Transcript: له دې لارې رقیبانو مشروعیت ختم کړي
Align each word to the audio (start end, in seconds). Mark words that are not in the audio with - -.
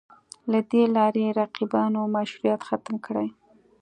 له 0.51 0.59
دې 0.71 0.83
لارې 0.95 1.25
رقیبانو 1.39 2.01
مشروعیت 2.15 2.61
ختم 2.69 2.95
کړي 3.05 3.27